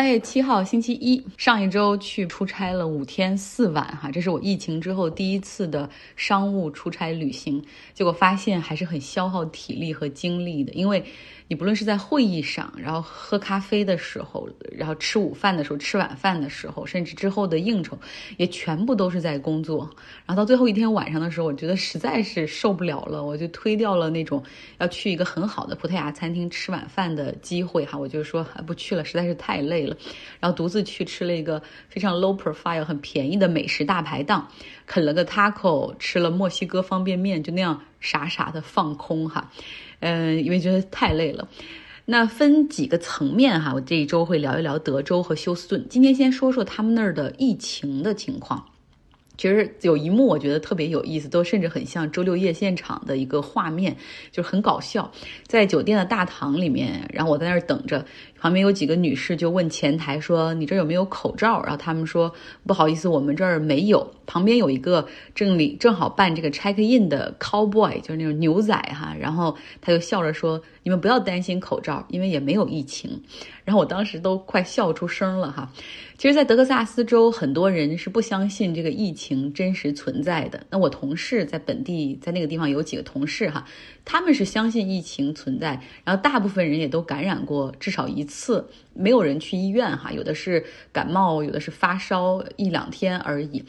[0.00, 7.62] 三月七号星期一，上一周去出差了五天四晚，哈，这是我疫情之后第一次的商务出差旅行。
[7.92, 11.04] 结果发现还是很消耗体力和精力的，因为
[11.50, 17.98] 你不论是在会议上，然后喝咖啡的时候，然后吃午饭的时候，吃晚饭的时候，甚至之后的应酬，
[18.36, 19.90] 也全部都是在工作。
[20.24, 24.40] 然后到最后一天晚上的时候，我觉得实在是受不了了，我就推掉了那种
[24.78, 29.84] 要去一个很好的葡萄牙餐厅吃晚饭的机会，哈，我就说不去了，实在是太累。
[29.88, 29.96] 了，
[30.38, 34.46] 然后独自去吃了一个非常 low profile、很便宜的美食大排档，
[34.86, 39.50] 啃了个 taco，吃了墨西哥方便面，就那样傻傻的放空哈，
[40.00, 41.48] 嗯，因为觉得太累了。
[42.06, 45.86] 那分几个层面哈，我这一周会聊一聊德州和休斯顿。
[45.88, 48.66] 今天先说说他们那儿的疫情的情况。
[49.40, 53.96] 其实有一幕我觉得特别有意思，都甚至很像周六夜现场的一个画面，
[54.30, 55.10] 就是很搞笑。
[55.46, 58.04] 在酒店的大堂里面，然后我在那儿等着。
[58.38, 62.32] 旁边有几个女士就问前台说：“你这有没有口罩？”然后他们说
[62.66, 73.22] ：“不好意思，我们这儿没有。”旁边有一个正里正好办这个 check in 的 cowboy，就是那种牛仔哈，然后他就笑着说：“你们不要担心口罩，因为也没有疫情。
[73.64, 75.70] ”然后我当时都快笑出声了哈。
[76.20, 80.66] 其实，在德克萨斯州，很多人是不相信这个疫情真实存在的。
[80.68, 83.66] 那我同事在本地，在那个地方有几个同事哈，
[84.04, 93.64] 他们是相信疫情存在，然后大部分人也都感染过至少一次，没有人去医院哈，有的是感冒，有的是发烧一两天而已。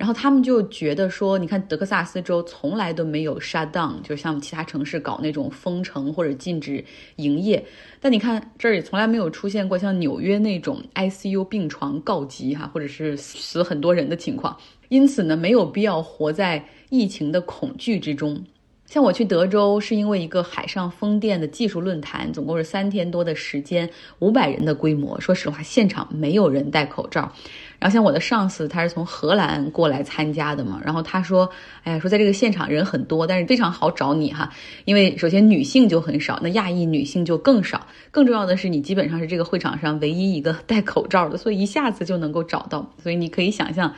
[0.00, 6.82] 然后他们就觉得说，你看德克萨斯州从来都没有 shut down，就像其他城市搞那种封城或者禁止
[7.16, 7.62] 营业。
[8.00, 14.56] 但你看这儿也从来没有出现过像纽约那种 ICU 病床告急哈，或者是死很多人的情况。
[14.88, 18.42] 因此呢，没有必要活在疫情的恐惧之中。
[18.86, 25.20] 像我去德州是因为一个海上风电的技术论坛，总共是三天多的时间，五百人的规模。
[25.20, 27.32] 说实话，现场没有人戴口罩。
[27.80, 31.50] 然后像我的上司，他是从荷兰过来参加的嘛，然后他说，
[31.82, 34.52] 哎呀，说在这个现场人很多，但是非常好找你哈，
[34.84, 43.90] 因为首先女性就很少，那亚裔女性就更少，更重要的是你基本上是这个会场上唯一一个 戴口罩的，所以一下子就能够找到，所以你可以想象，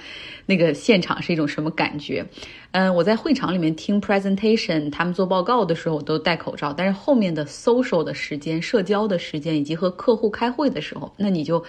[0.46, 2.24] 那个现场是一种什么感觉。
[2.70, 11.62] 嗯，我在会场里面听 presentation，他们做报告的时候我都戴口罩，但是后面的 social 的时间、社交的时间以及和客户开会的时候，那你就。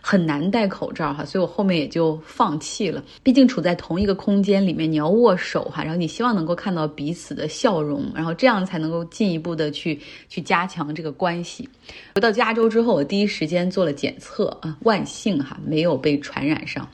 [0.00, 3.02] 很难戴口罩哈，所以我后面也就放弃了。
[3.22, 11.68] 毕竟处在同一个空间里面，你要握手哈，然后你希望能够看到彼此的笑容，然后这样才能够进一步的去去加强这个关系。
[12.14, 16.88] 回到加州之后，我第一时间做了检测啊，万幸哈，没有被传染上。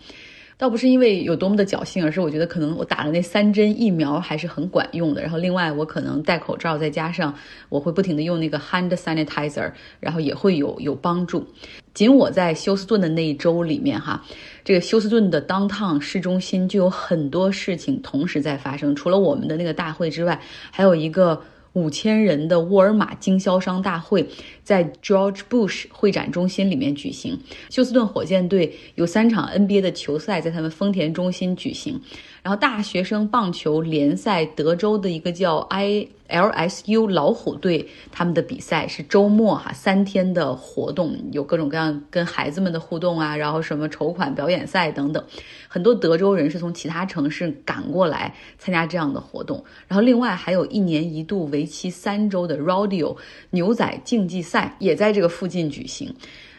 [0.59, 5.21] 倒不是因为有多么的侥幸，而是我觉得可能我打了那三针疫苗还是很管用的。
[5.21, 7.35] 然后另外我可能戴口罩，再加上
[7.69, 11.47] 我会不停的用那个 hand sanitizer，然后也会有有帮助。
[11.93, 14.25] 仅我在休斯顿的那一周里面哈，
[14.65, 18.97] 这个休斯顿的 downtown 市中心就有很多事情同时在发生。
[18.97, 20.41] 除了我们的那个大会之外，
[20.71, 21.43] 还有一个。
[21.77, 24.27] 五千人的沃尔玛经销商大会
[24.67, 27.39] 在 George Bush 会展中心里面举行。
[27.71, 32.01] 休斯顿火箭队有三场 NBA 的球赛在他们丰田中心举行。
[32.43, 36.09] 然后大学生棒球联赛，德州的一个叫 I。
[36.29, 45.25] LSU 老虎队他们的比赛是周末哈三天的活动，有各种各样跟孩子们的互动啊，然后什么筹款表演赛等等，
[45.69, 49.65] 很多德州人是从其他城市赶过来参加这样的活动。
[49.87, 53.17] 然后另外还有一年一度为期三周的 Rodeo
[53.51, 56.13] 牛仔竞技赛也在这个附近举行。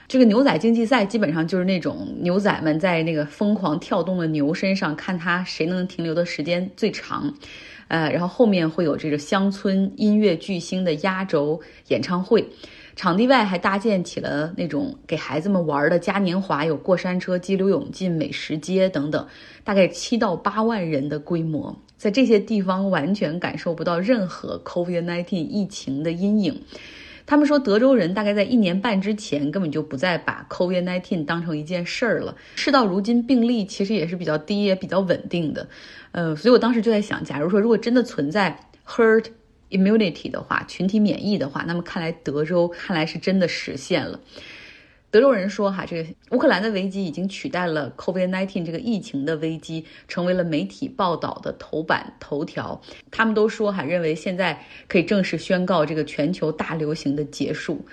[0.08, 7.34] 这个牛仔竞技赛基本上就是那种牛仔们在那个疯狂跳动的牛身上，看他谁能停留的时间最长。
[7.90, 12.46] 呃，然后后面会有这个乡村音乐巨星的压轴演唱会，
[12.98, 19.26] 场地外还搭建起了那种给孩子们玩的嘉年华，有过山车、激流勇进、美食街等等，
[19.64, 26.62] 大概七到八万人的规模，在这些地方完全感受不到任何 COVID-19 疫情的阴影。
[27.28, 32.34] 他们说，德州人大概在一年半之前根本就不再把 COVID-19 当成一件事儿了。
[32.56, 35.68] 事到如今，病例其实也是比较低，也比较稳定的。
[36.14, 38.58] 呃，所以我当时就在想，假如说如果真的存在
[38.88, 39.26] herd
[39.70, 44.18] immunity 的话，群体免疫的话，那么看来德州看来是真的实现了。
[45.18, 52.80] 德州人说：“哈，这个乌克兰的危机已经取代了 COVID-19 这个疫情的危机，成为了媒体报道的头版头条。
[53.10, 57.84] 他们都说，哈，认为现在可以正式宣告这个全球大流行的结束。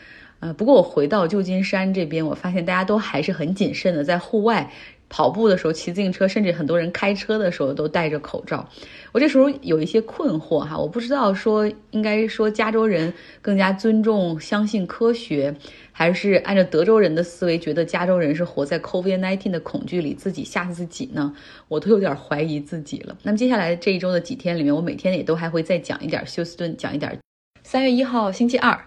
[0.41, 4.71] 呃，不过我回到旧金山这边，我发现大家都还是很谨慎的，在户外
[5.09, 8.69] 跑步的时候、骑自行车，甚至很多人开车的时候都戴着口罩。
[9.13, 15.55] 我这时候有一些困惑哈，我不知道说应该说加州人更加尊重、相信科学，
[15.93, 21.35] 还是按照德州人的思维，觉得加州人是活在 COVID-19 的恐惧里，自己吓自己呢？
[21.69, 23.17] 我都有点怀疑自己了。
[23.23, 27.17] 那么接下来这一周的几天里面，我每天也都还会再讲一点休斯顿，讲一点。
[27.63, 28.79] 三月一号星期二。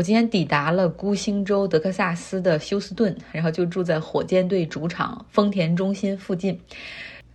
[0.00, 6.58] 我今天抵达了孤星州德克萨斯的休斯顿，然后就住在火箭队主场丰田中心附近。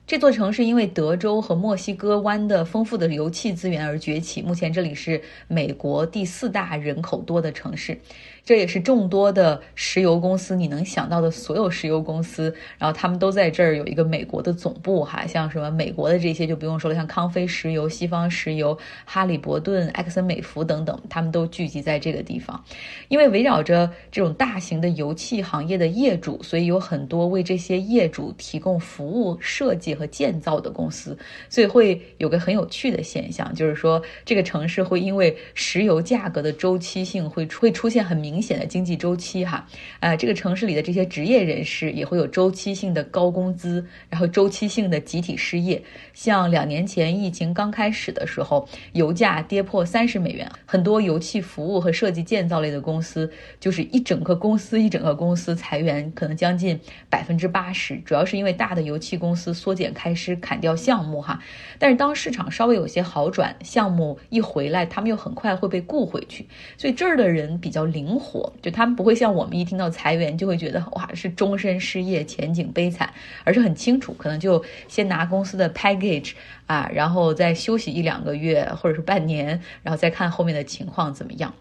[0.08, 8.00] 这座城市因为德州和墨西哥湾的丰富的油气资源而崛起，目前这里是美国第四大人口多的城市。
[8.46, 22.64] 这也是众多的石油公司，你能想到的所有石油公司，然后他们都在这儿有一个美国的总部哈，像什么美国的这些就不用说了，像康菲石油、西方石油、哈利伯顿、埃克森美孚等等，他们都聚集在这个地方。
[23.08, 31.18] 因为围绕着这种大型的油气行业的业主，所以有很多为这些业主提供服务、设计和建造的公司，
[31.50, 38.35] 所以会有个很有趣的现象，就是说这个城市会因为石油价格的周期性会会出现很明。
[38.36, 39.66] 明显的经济周期哈，
[40.02, 45.82] 呃，这个城市里的这些职业人士也会有周期性的高工资，然后周期性的集体失业。
[46.14, 56.78] 像两年前疫情刚开始的时候，油价跌破三十美元，很多油气服务和设计建造类的公司就是一整个公司一整个公司裁员，可能将近
[57.10, 61.42] 百分之八十，主要是因为大的油气公司缩减开支、砍掉项目哈。
[61.80, 66.46] 但是当市场稍微有些好转，项目一回来，他们又很快会被雇回去，
[66.78, 68.25] 所以这儿的人比较灵活。
[68.26, 73.14] 火就他们不会像我们一听到裁员就会觉得哇是终身失业前景悲惨，
[73.44, 76.34] 而是很清楚，可能就先拿公司的 package
[76.66, 81.54] 啊，然后再休息一两个月或者是半年，然后再看后面的情况怎么样。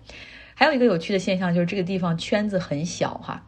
[0.55, 3.45] 还有一个有趣的现象就是这个地方圈子很小哈。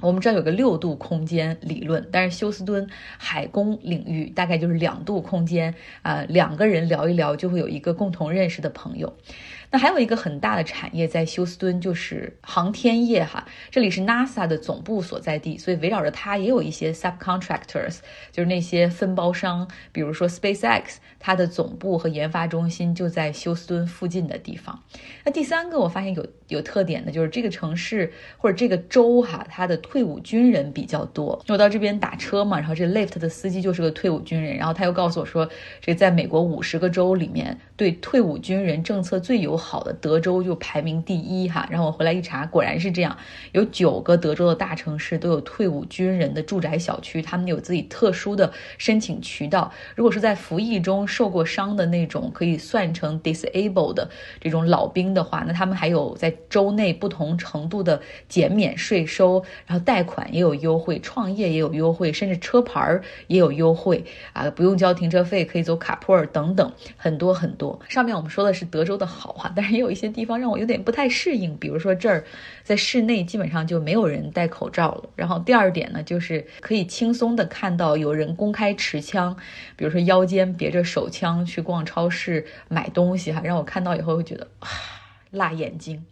[0.00, 9.12] 我们知道有个六度空间理论，但是休斯敦海工领域大概就是两度空间啊，两个人聊一聊就会有一个共同认识的朋友。
[9.70, 13.46] 那还有一个很大的产业在休斯敦，就是航天业哈。
[13.70, 17.98] 这里是 NASA 的总部所在地，所以围绕着它也有一些 subcontractors，
[18.32, 24.82] 就是那些分包商，比如说 SpaceX，它的总部和研发中心就在休斯敦附近的地方。
[25.24, 31.44] 那第三个我发现有有特点的就是这个城市或者这个州哈，它的退伍军人比较多。
[31.48, 35.46] 我到这边打车嘛，然后这 Lift 的司机就是个退伍军人，然后他又告诉我说，
[35.82, 43.18] 这在美国五十个州里面，对退伍军人政策最友好的德州就排名第一哈，然后我回来一查，果然是这样，
[43.52, 49.70] 有九个德州的大城市都有退伍军人的住宅小区，他们有自己特殊的申请渠道。
[49.96, 54.08] 如果是在服役中受过伤的那种，可以算成 disabled 的
[54.40, 67.78] 这种老兵的话，那他们还有在州内不同程度的减免税收，然后贷款也有优惠，创业也有优惠，甚至车牌儿也有优惠啊，不用交停车费，可以走卡普尔等等，很多很多。
[67.88, 69.47] 上面我们说的是德州的好哈。
[69.54, 72.24] 但是也有一些地方让我有点不太适应，比如说这儿
[72.62, 75.10] 在室内基本上就没有人戴口罩了。
[75.16, 79.36] 然后第二点呢，就是可以轻松的看到有人公开持枪，
[79.76, 84.68] 比如说腰间别着手枪去逛超市买东西哈，让我看到以后会觉得啊
[85.30, 86.04] 辣眼睛。